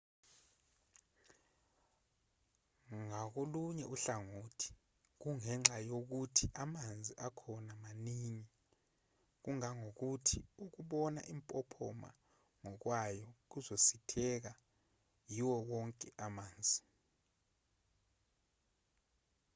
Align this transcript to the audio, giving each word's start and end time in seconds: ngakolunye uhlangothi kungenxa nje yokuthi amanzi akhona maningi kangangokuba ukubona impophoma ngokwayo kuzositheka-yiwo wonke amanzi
ngakolunye 3.07 3.85
uhlangothi 3.95 4.69
kungenxa 5.21 5.75
nje 5.79 5.87
yokuthi 5.89 6.45
amanzi 6.63 7.13
akhona 7.27 7.71
maningi 7.83 8.51
kangangokuba 9.43 10.37
ukubona 10.65 11.21
impophoma 11.33 12.09
ngokwayo 12.63 13.27
kuzositheka-yiwo 13.49 15.55
wonke 15.69 16.07
amanzi 16.25 16.79